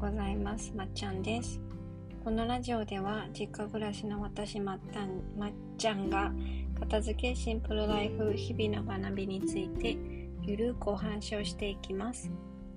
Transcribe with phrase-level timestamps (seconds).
[0.00, 0.72] ございます。
[0.74, 1.60] まっちゃんです。
[2.24, 6.32] このラジオでは実家暮らしの私まったんまっちゃんが
[6.80, 9.98] 片付けシンプルライフ日々の学びについて
[10.40, 12.30] ゆるくお話をしていきます。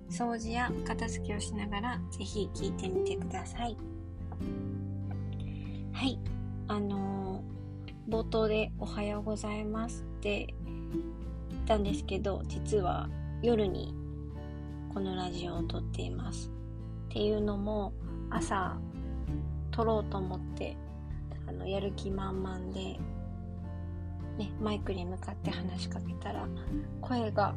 [0.10, 3.78] 掃除や片付けをしながらぜひ聞いてみてください。
[5.94, 6.20] はい。
[6.68, 10.04] あのー、冒頭でおはようございます。
[10.18, 10.54] って
[11.50, 13.10] 言ったんですけど実は
[13.42, 13.96] 夜に
[14.94, 16.53] このラジオを撮っています。
[17.14, 17.94] っていうのも
[18.32, 18.76] 朝
[19.70, 20.76] 撮ろうと思って
[21.48, 22.98] あのやる気満々で、
[24.40, 26.48] ね、マイクに向かって話しかけたら
[27.02, 27.54] 声が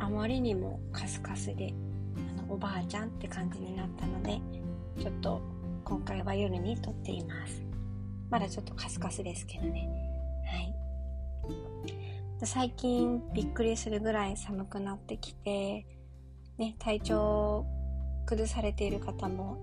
[0.00, 1.72] あまりにもカスカスで
[2.38, 4.40] あのおばあちゃんって感じになったので
[5.00, 5.40] ちょっと
[5.84, 7.62] 今回は夜に撮っています。
[8.28, 9.88] まだちょっとカスカスですけどね。
[10.46, 10.74] はい。
[12.44, 15.86] 最近びっくりするぐらい寒くなってきて
[16.58, 17.79] ね体調
[18.30, 19.58] 崩されている方も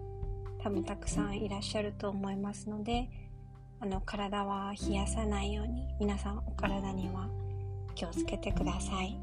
[0.61, 3.09] 多分たくさんいらっしゃると思いますので
[3.79, 7.29] あの体は冷やさないように皆さんお体には
[7.95, 9.17] 気をつけてください。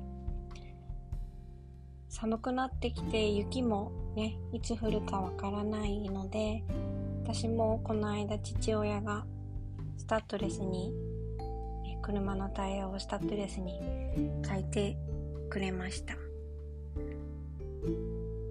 [2.08, 6.62] 寒くなってきて雪もねいつ降るかわからないので
[7.24, 9.26] 私もこの間父親が
[9.98, 10.92] スタッドレスに
[12.02, 13.78] 車のタイヤをスタッドレスに
[14.48, 14.96] 変えて
[15.50, 16.14] くれました。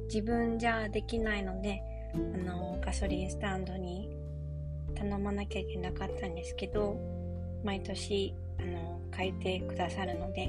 [0.06, 1.82] 自分じゃできないので
[2.14, 4.10] あのガソリンスタンドに
[4.96, 6.98] 頼まなきゃいけなかったんですけど
[7.64, 10.42] 毎年あの書いてくださるので、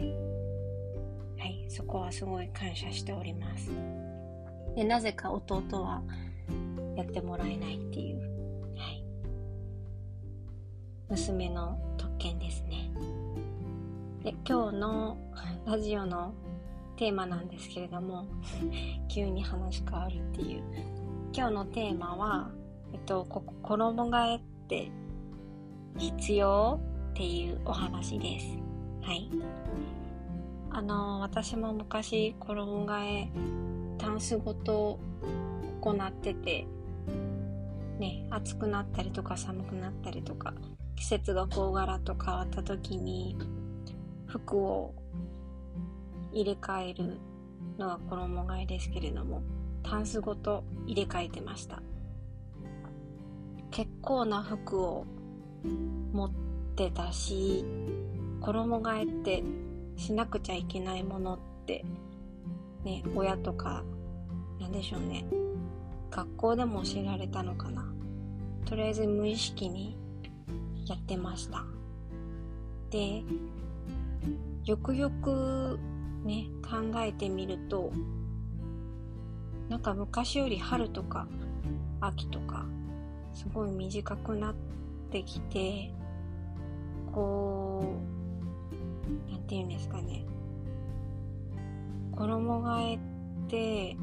[1.38, 3.70] はい、そこはすごい感謝しております。
[4.74, 6.02] でなぜか弟は
[6.96, 8.20] やってもらえないっていう、
[8.76, 9.04] はい、
[11.08, 12.90] 娘の特権ですね。
[14.22, 15.18] で今日の
[15.66, 16.34] ラジオの
[16.96, 18.26] テーマなんですけれども
[19.08, 20.62] 急に話変わるっていう。
[21.36, 22.50] 今日のテーマは、
[22.92, 24.90] えっと、ここ衣替えって
[25.98, 28.56] 必要っていうお話です。
[29.02, 29.28] はい。
[30.70, 33.28] あの私も昔衣替え
[33.98, 34.98] タンスごと
[35.80, 36.66] 行ってて
[37.98, 40.52] ね暑くなったりとか寒くなったりとか
[40.96, 43.36] 季節がこうガラッと変わった時に
[44.26, 44.94] 服を
[46.34, 47.18] 入れ替える
[47.78, 49.42] のが衣替えですけれども
[49.82, 51.82] タンスごと入れ替えてました。
[53.70, 55.06] 結構な服を
[56.12, 56.30] 持っ
[56.76, 57.64] てたし
[58.40, 59.42] 衣替えって
[59.96, 61.84] しなくちゃいけないものって
[62.84, 63.82] ね親とか
[64.60, 65.24] なんでしょうね。
[66.10, 67.92] 学校でも教えられたのかな。
[68.64, 69.98] とりあえず無意識に
[70.86, 71.64] やってました。
[72.90, 73.24] で
[74.64, 75.78] よくよく
[76.24, 77.92] ね考えてみると
[79.68, 81.26] なんか昔より春とか
[82.00, 82.66] 秋とか
[83.32, 84.54] すごい短くなっ
[85.10, 85.92] てきて
[87.12, 87.96] こ
[89.28, 90.24] う何て言うんですかね。
[92.12, 92.98] 衣替えっ
[93.48, 93.96] て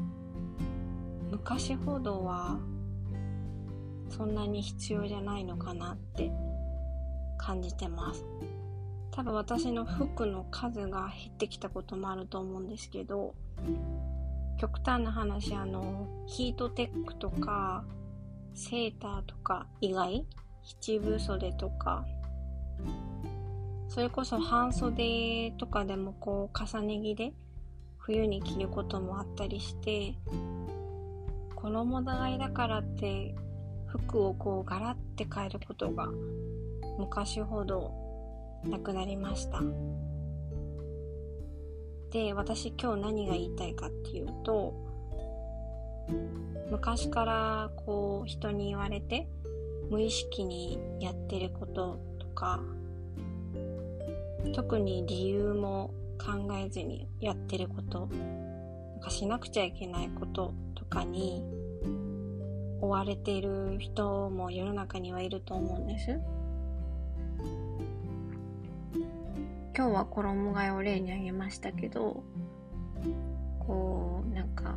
[1.30, 2.58] 昔ほどは
[4.10, 6.30] そんなに必要じゃないのかなって
[7.38, 8.24] 感じてます。
[9.12, 13.34] 多分私の服の数が減ってきたこともあると思うんですけど
[14.58, 17.84] 極端な話あのヒートテックとか
[18.54, 20.26] セーターとか以外？
[20.64, 22.04] 七分袖とか。
[23.88, 27.32] それこそ半袖とかでもこう重ね着で
[27.98, 30.14] 冬に着ることもあったりして
[31.54, 33.34] 衣替えだからって
[33.86, 36.08] 服をこうガラッて変えることが
[36.98, 37.92] 昔ほど
[38.64, 39.60] なくなりました
[42.10, 44.74] で私今日何が言いたいかっていうと
[46.70, 49.28] 昔からこう人に言われて
[49.90, 52.60] 無意識にやってることとか
[54.54, 61.42] 特に理由も考えずにやってることなんかしなくちゃいけないこととかに
[62.80, 66.18] 追われている人も世の中にはいると思うんです。
[69.74, 72.22] 今日は衣替えを例に挙げましたけど
[73.58, 74.74] こうなんか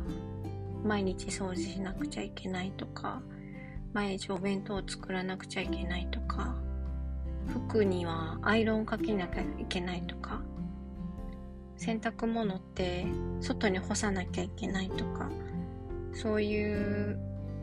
[0.84, 3.20] 毎日掃除しなくちゃいけないとか
[3.92, 6.54] 毎日お弁当を作らなくちゃいけないとか
[7.46, 10.42] 服にはアイロンかけなきゃいけないとか
[11.76, 13.06] 洗濯物って
[13.40, 15.30] 外に干さなきゃいけないとか
[16.14, 17.18] そういう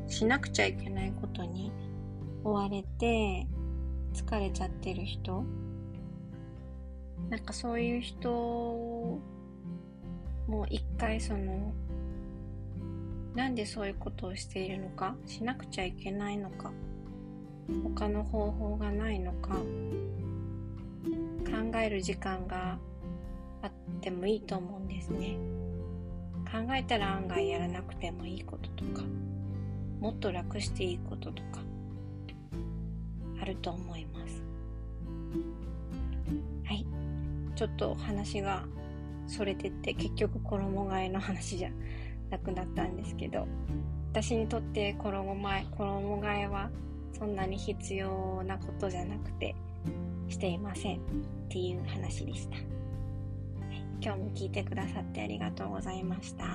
[0.07, 1.71] しなくちゃいけないことに
[2.43, 3.47] 追われて
[4.13, 5.43] 疲れちゃってる人
[7.29, 8.29] なんかそういう人
[10.47, 11.73] もう一回その
[13.35, 16.71] なんでそういうことをしているのかしなくちゃいけないのか
[17.83, 19.55] 他の方法がないのか
[21.45, 22.77] 考える時間が
[23.61, 23.71] あっ
[24.01, 25.37] てもいいと思うんですね。
[26.51, 29.01] 考えたら案外やらなくてもいいこととか
[29.99, 31.61] もっと楽していいこととか
[33.41, 34.12] あると思います。
[37.55, 38.63] ちょっと話が
[39.27, 41.69] それてって結局衣替えの話じゃ
[42.29, 43.47] なくなったんですけど
[44.11, 46.69] 私にとって衣替え衣替えは
[47.17, 49.55] そんなに必要なことじゃなくて
[50.29, 50.99] していませんっ
[51.49, 52.57] ていう話でした、
[54.01, 56.45] 今日も聞いてくださってありがとうございました。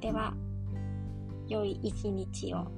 [0.00, 0.34] では
[1.48, 2.70] 良い一日を。